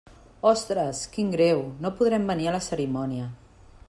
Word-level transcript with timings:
Ostres, 0.51 1.01
quin 1.17 1.29
greu, 1.35 1.61
no 1.85 1.91
podrem 1.99 2.25
venir 2.33 2.49
a 2.49 2.55
la 2.59 2.63
cerimònia. 2.69 3.29